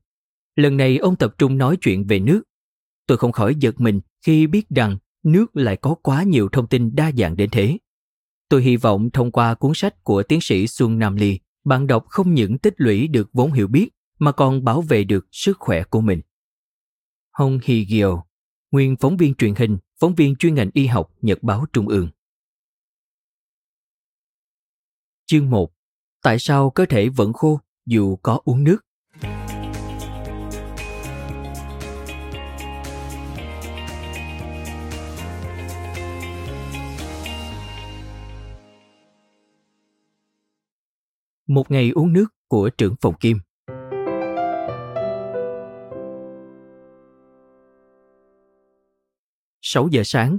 Lần 0.57 0.77
này 0.77 0.99
ông 0.99 1.17
tập 1.17 1.35
trung 1.39 1.59
nói 1.59 1.77
chuyện 1.81 2.05
về 2.05 2.21
nước. 2.21 2.43
Tôi 3.07 3.19
không 3.19 3.33
khỏi 3.33 3.55
giật 3.55 3.81
mình 3.81 4.01
khi 4.27 4.47
biết 4.47 4.69
rằng 4.69 4.99
nước 5.23 5.57
lại 5.57 5.77
có 5.77 5.95
quá 5.95 6.23
nhiều 6.23 6.49
thông 6.53 6.67
tin 6.67 6.95
đa 6.95 7.13
dạng 7.13 7.37
đến 7.37 7.51
thế. 7.51 7.79
Tôi 8.49 8.63
hy 8.63 8.77
vọng 8.77 9.11
thông 9.11 9.31
qua 9.31 9.55
cuốn 9.55 9.73
sách 9.75 10.05
của 10.05 10.23
tiến 10.23 10.41
sĩ 10.41 10.67
Xuân 10.67 10.99
Nam 10.99 11.17
Ly, 11.17 11.39
bạn 11.65 11.87
đọc 11.87 12.07
không 12.09 12.35
những 12.35 12.59
tích 12.59 12.75
lũy 12.77 13.09
được 13.09 13.31
vốn 13.33 13.53
hiểu 13.53 13.69
biết 13.69 13.89
mà 14.19 14.33
còn 14.33 14.65
bảo 14.65 14.83
vệ 14.83 15.05
được 15.05 15.27
sức 15.33 15.57
khỏe 15.59 15.85
của 15.85 16.01
mình. 16.01 16.21
Hong 17.31 17.59
Hee 17.65 17.85
Gyo, 17.85 18.25
nguyên 18.71 18.97
phóng 18.97 19.17
viên 19.17 19.35
truyền 19.35 19.55
hình, 19.55 19.79
phóng 20.01 20.15
viên 20.15 20.37
chuyên 20.37 20.55
ngành 20.55 20.71
y 20.75 20.87
học 20.87 21.15
Nhật 21.23 21.43
báo 21.43 21.65
Trung 21.73 21.89
ương. 21.89 22.09
Chương 25.27 25.51
1. 25.51 25.73
Tại 26.23 26.39
sao 26.39 26.71
cơ 26.71 26.87
thể 26.87 27.09
vẫn 27.09 27.33
khô 27.33 27.61
dù 27.87 28.17
có 28.17 28.41
uống 28.45 28.65
nước? 28.65 28.79
Một 41.49 41.71
ngày 41.71 41.91
uống 41.91 42.13
nước 42.13 42.27
của 42.49 42.71
trưởng 42.79 42.95
phòng 43.01 43.15
Kim. 43.21 43.39
Sáu 49.63 49.89
giờ 49.89 50.03
sáng. 50.05 50.39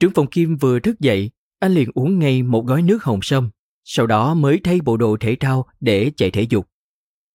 Trưởng 0.00 0.12
phòng 0.14 0.26
Kim 0.26 0.56
vừa 0.56 0.80
thức 0.80 1.00
dậy, 1.00 1.30
anh 1.58 1.72
liền 1.72 1.90
uống 1.94 2.18
ngay 2.18 2.42
một 2.42 2.66
gói 2.66 2.82
nước 2.82 3.04
hồng 3.04 3.20
sâm, 3.22 3.50
sau 3.84 4.06
đó 4.06 4.34
mới 4.34 4.60
thay 4.64 4.80
bộ 4.80 4.96
đồ 4.96 5.16
thể 5.20 5.36
thao 5.40 5.66
để 5.80 6.10
chạy 6.16 6.30
thể 6.30 6.42
dục. 6.42 6.68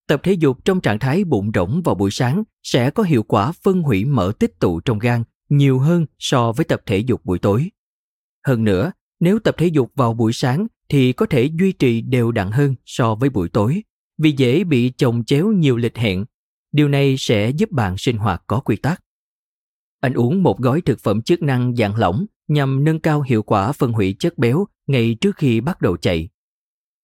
Tập 0.07 0.19
thể 0.23 0.33
dục 0.33 0.65
trong 0.65 0.81
trạng 0.81 0.99
thái 0.99 1.23
bụng 1.23 1.51
rỗng 1.53 1.81
vào 1.85 1.95
buổi 1.95 2.11
sáng 2.11 2.43
sẽ 2.63 2.91
có 2.91 3.03
hiệu 3.03 3.23
quả 3.23 3.51
phân 3.51 3.81
hủy 3.81 4.05
mỡ 4.05 4.31
tích 4.39 4.59
tụ 4.59 4.79
trong 4.79 4.99
gan 4.99 5.23
nhiều 5.49 5.79
hơn 5.79 6.05
so 6.19 6.51
với 6.51 6.65
tập 6.65 6.81
thể 6.85 6.97
dục 6.97 7.25
buổi 7.25 7.39
tối. 7.39 7.71
Hơn 8.47 8.63
nữa, 8.63 8.91
nếu 9.19 9.39
tập 9.39 9.55
thể 9.57 9.67
dục 9.67 9.91
vào 9.95 10.13
buổi 10.13 10.33
sáng 10.33 10.67
thì 10.93 11.13
có 11.13 11.25
thể 11.25 11.49
duy 11.59 11.71
trì 11.71 12.01
đều 12.01 12.31
đặn 12.31 12.51
hơn 12.51 12.75
so 12.85 13.15
với 13.15 13.29
buổi 13.29 13.49
tối 13.49 13.83
vì 14.17 14.31
dễ 14.31 14.63
bị 14.63 14.91
chồng 14.97 15.23
chéo 15.25 15.51
nhiều 15.51 15.77
lịch 15.77 15.97
hẹn. 15.97 16.25
Điều 16.71 16.87
này 16.87 17.15
sẽ 17.17 17.49
giúp 17.49 17.71
bạn 17.71 17.97
sinh 17.97 18.17
hoạt 18.17 18.43
có 18.47 18.59
quy 18.59 18.75
tắc. 18.75 19.03
Anh 19.99 20.13
uống 20.13 20.43
một 20.43 20.59
gói 20.59 20.81
thực 20.81 20.99
phẩm 20.99 21.21
chức 21.21 21.41
năng 21.41 21.75
dạng 21.75 21.95
lỏng 21.95 22.25
nhằm 22.47 22.83
nâng 22.83 22.99
cao 22.99 23.21
hiệu 23.21 23.43
quả 23.43 23.71
phân 23.71 23.91
hủy 23.91 24.15
chất 24.19 24.37
béo 24.37 24.65
ngay 24.87 25.17
trước 25.21 25.35
khi 25.37 25.61
bắt 25.61 25.81
đầu 25.81 25.97
chạy. 25.97 26.29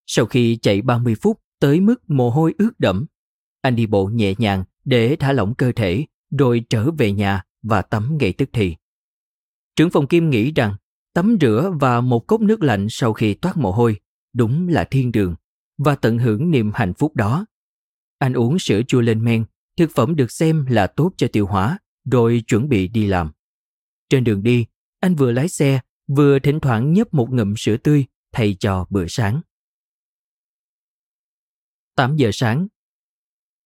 Sau 0.05 0.25
khi 0.25 0.57
chạy 0.61 0.81
30 0.81 1.15
phút 1.21 1.39
tới 1.59 1.79
mức 1.79 2.09
mồ 2.09 2.29
hôi 2.29 2.53
ướt 2.57 2.71
đẫm, 2.79 3.05
anh 3.61 3.75
đi 3.75 3.85
bộ 3.85 4.05
nhẹ 4.05 4.33
nhàng 4.37 4.63
để 4.85 5.15
thả 5.15 5.31
lỏng 5.31 5.55
cơ 5.55 5.71
thể 5.71 6.05
rồi 6.37 6.65
trở 6.69 6.91
về 6.91 7.11
nhà 7.11 7.43
và 7.61 7.81
tắm 7.81 8.17
ngay 8.19 8.33
tức 8.33 8.49
thì. 8.53 8.75
Trưởng 9.75 9.89
phòng 9.89 10.07
Kim 10.07 10.29
nghĩ 10.29 10.51
rằng 10.51 10.75
Tắm 11.19 11.37
rửa 11.41 11.71
và 11.79 12.01
một 12.01 12.27
cốc 12.27 12.41
nước 12.41 12.63
lạnh 12.63 12.87
sau 12.89 13.13
khi 13.13 13.33
toát 13.33 13.57
mồ 13.57 13.71
hôi, 13.71 13.99
đúng 14.33 14.67
là 14.67 14.83
thiên 14.83 15.11
đường, 15.11 15.35
và 15.77 15.95
tận 15.95 16.17
hưởng 16.17 16.51
niềm 16.51 16.71
hạnh 16.73 16.93
phúc 16.93 17.15
đó. 17.15 17.45
Anh 18.17 18.33
uống 18.33 18.59
sữa 18.59 18.81
chua 18.87 19.01
lên 19.01 19.23
men, 19.23 19.45
thực 19.77 19.91
phẩm 19.95 20.15
được 20.15 20.31
xem 20.31 20.65
là 20.65 20.87
tốt 20.87 21.11
cho 21.17 21.27
tiêu 21.31 21.45
hóa, 21.45 21.77
rồi 22.11 22.43
chuẩn 22.47 22.69
bị 22.69 22.87
đi 22.87 23.07
làm. 23.07 23.31
Trên 24.09 24.23
đường 24.23 24.43
đi, 24.43 24.65
anh 24.99 25.15
vừa 25.15 25.31
lái 25.31 25.49
xe, 25.49 25.79
vừa 26.07 26.39
thỉnh 26.39 26.59
thoảng 26.59 26.93
nhấp 26.93 27.13
một 27.13 27.27
ngụm 27.31 27.53
sữa 27.57 27.77
tươi 27.77 28.05
thay 28.31 28.57
cho 28.59 28.85
bữa 28.89 29.05
sáng. 29.07 29.41
8 31.95 32.15
giờ 32.15 32.29
sáng. 32.33 32.67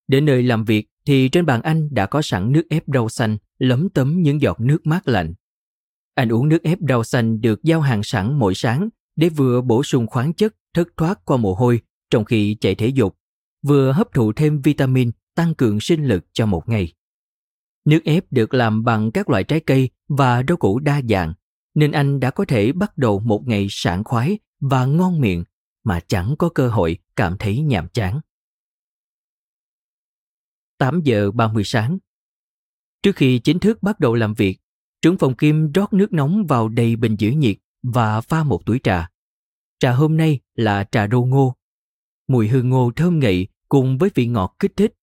Đến 0.07 0.25
nơi 0.25 0.43
làm 0.43 0.65
việc 0.65 0.87
thì 1.05 1.29
trên 1.29 1.45
bàn 1.45 1.61
anh 1.61 1.89
đã 1.91 2.05
có 2.05 2.21
sẵn 2.21 2.51
nước 2.51 2.63
ép 2.69 2.83
rau 2.93 3.09
xanh 3.09 3.37
lấm 3.57 3.89
tấm 3.89 4.21
những 4.21 4.41
giọt 4.41 4.59
nước 4.59 4.87
mát 4.87 5.07
lạnh. 5.07 5.33
Anh 6.15 6.29
uống 6.29 6.49
nước 6.49 6.63
ép 6.63 6.77
rau 6.89 7.03
xanh 7.03 7.41
được 7.41 7.63
giao 7.63 7.81
hàng 7.81 8.03
sẵn 8.03 8.39
mỗi 8.39 8.55
sáng 8.55 8.89
để 9.15 9.29
vừa 9.29 9.61
bổ 9.61 9.83
sung 9.83 10.07
khoáng 10.07 10.33
chất 10.33 10.55
thất 10.73 10.87
thoát 10.97 11.25
qua 11.25 11.37
mồ 11.37 11.53
hôi 11.53 11.81
trong 12.09 12.25
khi 12.25 12.57
chạy 12.59 12.75
thể 12.75 12.87
dục, 12.87 13.17
vừa 13.63 13.91
hấp 13.91 14.13
thụ 14.13 14.33
thêm 14.33 14.61
vitamin 14.61 15.11
tăng 15.35 15.55
cường 15.55 15.79
sinh 15.79 16.05
lực 16.05 16.25
cho 16.33 16.45
một 16.45 16.69
ngày. 16.69 16.93
Nước 17.85 17.99
ép 18.05 18.31
được 18.31 18.53
làm 18.53 18.83
bằng 18.83 19.11
các 19.11 19.29
loại 19.29 19.43
trái 19.43 19.59
cây 19.59 19.89
và 20.07 20.43
rau 20.47 20.57
củ 20.57 20.79
đa 20.79 21.01
dạng, 21.09 21.33
nên 21.75 21.91
anh 21.91 22.19
đã 22.19 22.31
có 22.31 22.45
thể 22.45 22.71
bắt 22.71 22.97
đầu 22.97 23.19
một 23.19 23.47
ngày 23.47 23.67
sảng 23.69 24.03
khoái 24.03 24.39
và 24.59 24.85
ngon 24.85 25.21
miệng 25.21 25.43
mà 25.83 25.99
chẳng 26.07 26.35
có 26.39 26.49
cơ 26.49 26.69
hội 26.69 26.97
cảm 27.15 27.37
thấy 27.39 27.61
nhàm 27.61 27.87
chán. 27.87 28.19
8 30.77 31.01
giờ 31.03 31.31
30 31.31 31.63
sáng 31.65 31.97
Trước 33.03 33.15
khi 33.15 33.39
chính 33.39 33.59
thức 33.59 33.83
bắt 33.83 33.99
đầu 33.99 34.15
làm 34.15 34.33
việc, 34.33 34.59
trưởng 35.03 35.17
phòng 35.17 35.35
Kim 35.35 35.71
rót 35.71 35.93
nước 35.93 36.13
nóng 36.13 36.45
vào 36.45 36.69
đầy 36.69 36.95
bình 36.95 37.15
giữ 37.19 37.31
nhiệt 37.31 37.57
và 37.83 38.21
pha 38.21 38.43
một 38.43 38.65
túi 38.65 38.79
trà. 38.83 39.09
Trà 39.79 39.91
hôm 39.91 40.17
nay 40.17 40.39
là 40.55 40.83
trà 40.91 41.07
rô 41.11 41.21
ngô. 41.21 41.55
Mùi 42.27 42.47
hương 42.47 42.69
ngô 42.69 42.91
thơm 42.95 43.19
ngậy 43.19 43.47
cùng 43.69 43.97
với 43.97 44.09
vị 44.15 44.27
ngọt 44.27 44.55
kích 44.59 44.71
thích. 44.75 44.93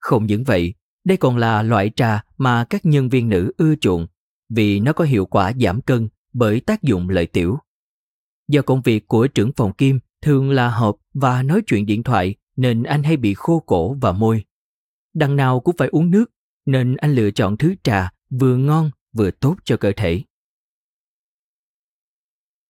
Không 0.00 0.26
những 0.26 0.44
vậy, 0.44 0.74
đây 1.04 1.16
còn 1.16 1.36
là 1.36 1.62
loại 1.62 1.90
trà 1.96 2.24
mà 2.38 2.64
các 2.64 2.86
nhân 2.86 3.08
viên 3.08 3.28
nữ 3.28 3.52
ưa 3.56 3.74
chuộng 3.80 4.06
vì 4.48 4.80
nó 4.80 4.92
có 4.92 5.04
hiệu 5.04 5.26
quả 5.26 5.52
giảm 5.60 5.80
cân 5.80 6.08
bởi 6.32 6.60
tác 6.60 6.82
dụng 6.82 7.08
lợi 7.08 7.26
tiểu. 7.26 7.58
Do 8.48 8.62
công 8.62 8.82
việc 8.82 9.08
của 9.08 9.26
trưởng 9.26 9.52
phòng 9.56 9.72
Kim 9.72 9.98
thường 10.22 10.50
là 10.50 10.68
họp 10.68 10.96
và 11.14 11.42
nói 11.42 11.62
chuyện 11.66 11.86
điện 11.86 12.02
thoại 12.02 12.34
nên 12.56 12.82
anh 12.82 13.02
hay 13.02 13.16
bị 13.16 13.34
khô 13.34 13.62
cổ 13.66 13.94
và 14.00 14.12
môi. 14.12 14.44
Đằng 15.14 15.36
nào 15.36 15.60
cũng 15.60 15.76
phải 15.76 15.88
uống 15.88 16.10
nước 16.10 16.30
nên 16.66 16.96
anh 16.96 17.14
lựa 17.14 17.30
chọn 17.30 17.56
thứ 17.56 17.74
trà 17.82 18.10
vừa 18.30 18.56
ngon 18.56 18.90
vừa 19.12 19.30
tốt 19.30 19.56
cho 19.64 19.76
cơ 19.76 19.92
thể. 19.96 20.22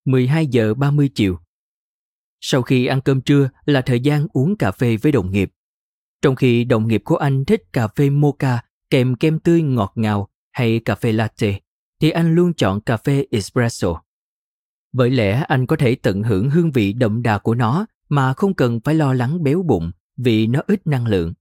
12 0.05 0.47
giờ 0.47 0.75
30 0.75 1.11
chiều 1.15 1.39
Sau 2.41 2.63
khi 2.63 2.87
ăn 2.87 3.01
cơm 3.01 3.21
trưa 3.21 3.51
là 3.65 3.83
thời 3.83 4.01
gian 4.01 4.27
uống 4.33 4.57
cà 4.57 4.73
phê 4.73 4.97
với 4.97 5.13
đồng 5.13 5.31
nghiệp. 5.31 5.51
Trong 6.23 6.37
khi 6.37 6.65
đồng 6.65 6.89
nghiệp 6.89 7.03
của 7.05 7.17
anh 7.17 7.45
thích 7.45 7.63
cà 7.73 7.89
phê 7.89 8.11
mocha 8.11 8.63
kèm 8.91 9.15
kem 9.15 9.39
tươi 9.39 9.63
ngọt 9.63 9.93
ngào 9.95 10.29
hay 10.53 10.81
cà 10.85 10.95
phê 10.95 11.13
latte, 11.13 11.59
thì 12.01 12.11
anh 12.11 12.35
luôn 12.35 12.55
chọn 12.55 12.81
cà 12.81 12.97
phê 12.97 13.27
espresso. 13.31 14.03
Bởi 14.93 15.11
lẽ 15.11 15.45
anh 15.49 15.67
có 15.67 15.77
thể 15.77 15.95
tận 15.95 16.23
hưởng 16.23 16.51
hương 16.51 16.71
vị 16.71 16.93
đậm 16.93 17.23
đà 17.23 17.39
của 17.39 17.55
nó 17.55 17.87
mà 18.09 18.35
không 18.35 18.55
cần 18.55 18.81
phải 18.81 18.95
lo 18.95 19.15
lắng 19.15 19.43
béo 19.43 19.63
bụng 19.63 19.93
vì 20.17 20.47
nó 20.47 20.61
ít 20.67 20.87
năng 20.87 21.07
lượng. 21.07 21.33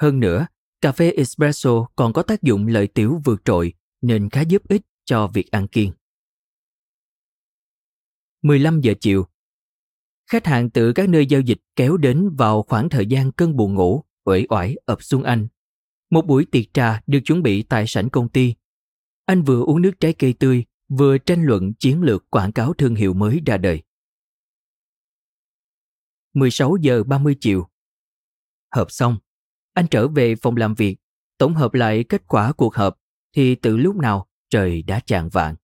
Hơn 0.00 0.20
nữa, 0.20 0.46
cà 0.80 0.92
phê 0.92 1.10
espresso 1.10 1.86
còn 1.96 2.12
có 2.12 2.22
tác 2.22 2.42
dụng 2.42 2.66
lợi 2.66 2.86
tiểu 2.86 3.20
vượt 3.24 3.44
trội 3.44 3.72
nên 4.00 4.30
khá 4.30 4.40
giúp 4.40 4.68
ích 4.68 4.82
cho 5.04 5.26
việc 5.26 5.50
ăn 5.50 5.66
kiêng. 5.68 5.92
15 8.42 8.80
giờ 8.80 8.94
chiều 9.00 9.26
Khách 10.26 10.46
hàng 10.46 10.70
từ 10.70 10.92
các 10.92 11.08
nơi 11.08 11.26
giao 11.26 11.40
dịch 11.40 11.58
kéo 11.76 11.96
đến 11.96 12.30
vào 12.38 12.62
khoảng 12.62 12.88
thời 12.88 13.06
gian 13.06 13.32
cơn 13.32 13.56
buồn 13.56 13.74
ngủ, 13.74 14.04
uể 14.24 14.46
oải 14.48 14.76
ập 14.84 15.02
xuống 15.02 15.22
anh. 15.22 15.48
Một 16.10 16.26
buổi 16.26 16.46
tiệc 16.52 16.64
trà 16.74 17.02
được 17.06 17.18
chuẩn 17.24 17.42
bị 17.42 17.62
tại 17.62 17.84
sảnh 17.86 18.10
công 18.10 18.28
ty. 18.28 18.54
Anh 19.24 19.42
vừa 19.42 19.62
uống 19.64 19.82
nước 19.82 19.92
trái 20.00 20.12
cây 20.12 20.32
tươi, 20.38 20.64
vừa 20.88 21.18
tranh 21.18 21.44
luận 21.44 21.72
chiến 21.74 22.02
lược 22.02 22.30
quảng 22.30 22.52
cáo 22.52 22.74
thương 22.74 22.94
hiệu 22.94 23.14
mới 23.14 23.40
ra 23.46 23.56
đời. 23.56 23.82
16 26.34 26.76
giờ 26.80 27.04
30 27.04 27.36
chiều. 27.40 27.68
Họp 28.74 28.90
xong, 28.90 29.16
anh 29.72 29.86
trở 29.90 30.08
về 30.08 30.36
phòng 30.36 30.56
làm 30.56 30.74
việc, 30.74 30.96
tổng 31.38 31.54
hợp 31.54 31.74
lại 31.74 32.04
kết 32.04 32.22
quả 32.26 32.52
cuộc 32.52 32.74
họp 32.74 33.00
thì 33.34 33.54
từ 33.54 33.76
lúc 33.76 33.96
nào 33.96 34.26
trời 34.50 34.82
đã 34.82 35.00
chạng 35.00 35.28
vạng. 35.28 35.54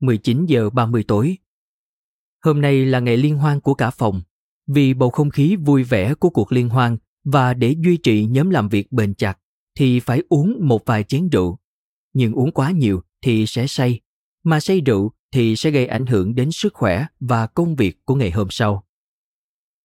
19 0.00 0.46
giờ 0.46 0.70
30 0.70 1.04
tối. 1.08 1.38
Hôm 2.44 2.60
nay 2.60 2.84
là 2.86 3.00
ngày 3.00 3.16
liên 3.16 3.36
hoan 3.36 3.60
của 3.60 3.74
cả 3.74 3.90
phòng. 3.90 4.22
Vì 4.66 4.94
bầu 4.94 5.10
không 5.10 5.30
khí 5.30 5.56
vui 5.56 5.84
vẻ 5.84 6.14
của 6.14 6.30
cuộc 6.30 6.52
liên 6.52 6.68
hoan 6.68 6.96
và 7.24 7.54
để 7.54 7.76
duy 7.84 7.96
trì 7.96 8.26
nhóm 8.26 8.50
làm 8.50 8.68
việc 8.68 8.92
bền 8.92 9.14
chặt 9.14 9.38
thì 9.74 10.00
phải 10.00 10.22
uống 10.28 10.56
một 10.60 10.82
vài 10.86 11.04
chén 11.04 11.28
rượu. 11.28 11.58
Nhưng 12.12 12.32
uống 12.32 12.52
quá 12.52 12.70
nhiều 12.70 13.02
thì 13.22 13.46
sẽ 13.46 13.66
say, 13.66 14.00
mà 14.44 14.60
say 14.60 14.80
rượu 14.80 15.12
thì 15.32 15.56
sẽ 15.56 15.70
gây 15.70 15.86
ảnh 15.86 16.06
hưởng 16.06 16.34
đến 16.34 16.50
sức 16.52 16.74
khỏe 16.74 17.06
và 17.20 17.46
công 17.46 17.76
việc 17.76 18.04
của 18.04 18.14
ngày 18.14 18.30
hôm 18.30 18.48
sau. 18.50 18.84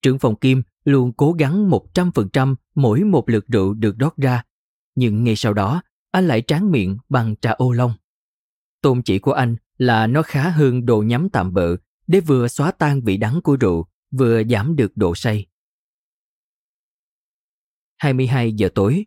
Trưởng 0.02 0.20
phòng 0.20 0.36
Kim 0.36 0.62
luôn 0.84 1.14
cố 1.14 1.32
gắng 1.32 1.70
100% 1.70 2.56
mỗi 2.76 3.04
một 3.04 3.30
lượt 3.30 3.48
rượu 3.48 3.74
được 3.74 3.98
rót 3.98 4.18
ra, 4.18 4.44
nhưng 4.96 5.24
ngay 5.24 5.36
sau 5.36 5.54
đó 5.54 5.82
anh 6.12 6.28
lại 6.28 6.42
tráng 6.42 6.72
miệng 6.72 6.98
bằng 7.10 7.36
trà 7.42 7.52
ô 7.52 7.72
long. 7.72 7.94
Tôn 8.82 9.02
chỉ 9.04 9.20
của 9.20 9.32
anh 9.32 9.56
là 9.78 10.08
nó 10.08 10.22
khá 10.22 10.50
hơn 10.50 10.86
đồ 10.86 11.02
nhắm 11.02 11.30
tạm 11.30 11.54
bợ 11.54 11.76
để 12.08 12.20
vừa 12.20 12.48
xóa 12.48 12.72
tan 12.72 13.02
vị 13.02 13.18
đắng 13.18 13.40
của 13.44 13.56
rượu, 13.56 13.86
vừa 14.12 14.44
giảm 14.44 14.76
được 14.76 14.92
độ 14.96 15.16
say. 15.16 15.46
22 17.98 18.54
giờ 18.54 18.70
tối 18.76 19.06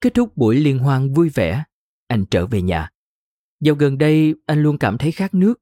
Kết 0.00 0.14
thúc 0.14 0.36
buổi 0.36 0.56
liên 0.56 0.78
hoan 0.78 1.12
vui 1.12 1.28
vẻ, 1.28 1.64
anh 2.06 2.24
trở 2.30 2.46
về 2.46 2.62
nhà. 2.62 2.90
Dạo 3.60 3.74
gần 3.74 3.98
đây 3.98 4.34
anh 4.46 4.62
luôn 4.62 4.78
cảm 4.78 4.98
thấy 4.98 5.12
khát 5.12 5.34
nước. 5.34 5.54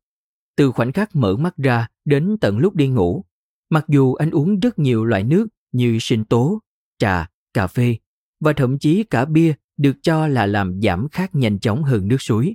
Từ 0.57 0.73
khoảnh 0.73 0.93
khắc 0.93 1.17
mở 1.17 1.37
mắt 1.37 1.57
ra 1.57 1.89
đến 2.05 2.37
tận 2.41 2.59
lúc 2.59 2.75
đi 2.75 2.89
ngủ, 2.89 3.25
mặc 3.71 3.85
dù 3.89 4.15
anh 4.15 4.31
uống 4.31 4.61
rất 4.61 4.79
nhiều 4.79 5.05
loại 5.05 5.25
nước 5.25 5.47
như 5.73 5.99
sinh 6.01 6.25
tố, 6.25 6.61
trà, 6.99 7.31
cà 7.55 7.67
phê 7.67 7.97
và 8.41 8.53
thậm 8.53 8.79
chí 8.79 9.05
cả 9.05 9.25
bia 9.25 9.55
được 9.77 9.97
cho 10.03 10.27
là 10.27 10.47
làm 10.47 10.81
giảm 10.83 11.09
khát 11.09 11.35
nhanh 11.35 11.59
chóng 11.59 11.85
hơn 11.85 12.09
nước 12.09 12.23
suối. 12.23 12.55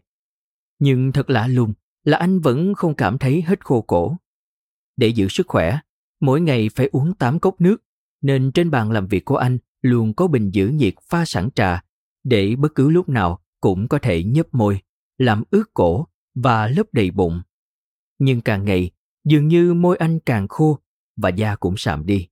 Nhưng 0.80 1.12
thật 1.12 1.30
lạ 1.30 1.48
lùng 1.48 1.74
là 2.04 2.18
anh 2.18 2.40
vẫn 2.40 2.74
không 2.74 2.96
cảm 2.96 3.18
thấy 3.18 3.42
hết 3.42 3.66
khô 3.66 3.82
cổ. 3.82 4.18
Để 4.98 5.08
giữ 5.08 5.28
sức 5.28 5.48
khỏe, 5.48 5.80
mỗi 6.22 6.42
ngày 6.42 6.70
phải 6.76 6.90
uống 6.92 7.14
8 7.14 7.40
cốc 7.40 7.62
nước, 7.62 7.84
nên 8.22 8.52
trên 8.52 8.72
bàn 8.72 8.92
làm 8.92 9.08
việc 9.08 9.26
của 9.26 9.38
anh 9.38 9.58
luôn 9.82 10.14
có 10.14 10.28
bình 10.28 10.52
giữ 10.52 10.68
nhiệt 10.68 10.94
pha 11.10 11.26
sẵn 11.26 11.50
trà 11.56 11.84
để 12.24 12.56
bất 12.56 12.76
cứ 12.76 12.90
lúc 12.90 13.10
nào 13.10 13.40
cũng 13.62 13.88
có 13.88 14.00
thể 14.00 14.24
nhấp 14.24 14.54
môi, 14.54 14.80
làm 15.18 15.44
ướt 15.50 15.74
cổ 15.74 16.08
và 16.36 16.68
lấp 16.68 16.86
đầy 16.92 17.12
bụng. 17.12 17.42
Nhưng 18.20 18.42
càng 18.42 18.66
ngày, 18.66 18.92
dường 19.26 19.48
như 19.48 19.74
môi 19.74 19.98
anh 19.98 20.20
càng 20.20 20.48
khô 20.48 20.80
và 21.18 21.30
da 21.30 21.56
cũng 21.56 21.78
sạm 21.78 22.06
đi. 22.06 22.28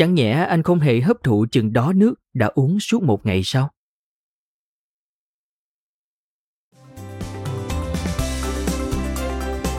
Chẳng 0.00 0.14
nhẽ 0.14 0.46
anh 0.48 0.62
không 0.62 0.80
hề 0.80 1.00
hấp 1.00 1.16
thụ 1.22 1.46
chừng 1.50 1.72
đó 1.72 1.92
nước 1.96 2.14
đã 2.34 2.46
uống 2.46 2.80
suốt 2.80 3.02
một 3.02 3.26
ngày 3.26 3.42
sao? 3.44 3.68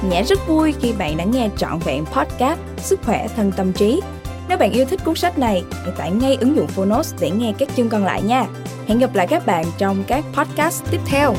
Nhã 0.09 0.21
rất 0.21 0.39
vui 0.47 0.73
khi 0.81 0.93
bạn 0.93 1.17
đã 1.17 1.23
nghe 1.23 1.49
trọn 1.57 1.79
vẹn 1.85 2.05
podcast 2.05 2.59
Sức 2.77 2.99
khỏe 3.03 3.27
thân 3.35 3.51
tâm 3.57 3.73
trí. 3.73 4.01
Nếu 4.49 4.57
bạn 4.57 4.71
yêu 4.71 4.85
thích 4.85 4.99
cuốn 5.05 5.15
sách 5.15 5.39
này, 5.39 5.63
hãy 5.71 5.91
tải 5.97 6.11
ngay 6.11 6.35
ứng 6.35 6.55
dụng 6.55 6.67
Phonos 6.67 7.13
để 7.21 7.31
nghe 7.31 7.53
các 7.59 7.69
chương 7.75 7.89
còn 7.89 8.03
lại 8.03 8.21
nha. 8.21 8.47
Hẹn 8.87 8.99
gặp 8.99 9.15
lại 9.15 9.27
các 9.27 9.45
bạn 9.45 9.65
trong 9.77 10.03
các 10.07 10.25
podcast 10.33 10.83
tiếp 10.91 11.01
theo. 11.05 11.33